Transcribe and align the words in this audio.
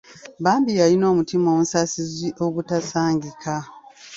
Bambi 0.43 0.71
yalina 0.79 1.05
omutima 1.13 1.47
omusaasizi 1.55 2.27
ogutasangika. 2.45 3.55